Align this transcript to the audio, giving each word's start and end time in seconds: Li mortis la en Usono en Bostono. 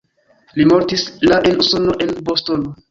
Li 0.61 0.65
mortis 0.71 1.05
la 1.31 1.39
en 1.51 1.63
Usono 1.67 1.97
en 2.09 2.21
Bostono. 2.31 2.79